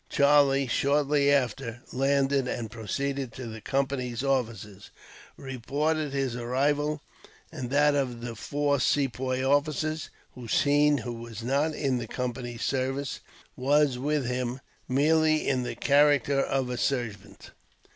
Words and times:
Charlie 0.09 0.65
shortly 0.65 1.31
after 1.31 1.83
landed, 1.93 2.47
and, 2.47 2.71
proceeding 2.71 3.29
to 3.29 3.45
the 3.45 3.61
Company's 3.61 4.23
offices, 4.23 4.89
reported 5.37 6.11
his 6.11 6.35
arrival, 6.35 7.03
and 7.51 7.69
that 7.69 7.93
of 7.93 8.21
the 8.21 8.33
four 8.35 8.79
Sepoy 8.79 9.43
officers. 9.43 10.09
Hossein, 10.33 10.97
who 11.03 11.13
was 11.13 11.43
not 11.43 11.75
in 11.75 11.99
the 11.99 12.07
Company's 12.07 12.63
service, 12.63 13.19
was 13.55 13.99
with 13.99 14.25
him 14.25 14.59
merely 14.89 15.47
in 15.47 15.61
the 15.61 15.75
character 15.75 16.41
of 16.43 16.71
a 16.71 16.77
servant. 16.77 17.51